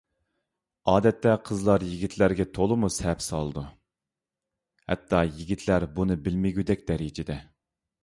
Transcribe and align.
ئادەتتە 0.93 1.33
قىزلار 1.49 1.85
يىگىتلەرگە 1.89 2.47
تولىمۇ 2.59 2.91
سەپسالىدۇ. 2.97 3.67
ھەتتا 4.95 5.23
يىگىتلەر 5.31 5.89
بۇنى 6.01 6.23
بىلەلمىگۈدەك 6.27 6.87
دەرىجىدە. 6.93 7.43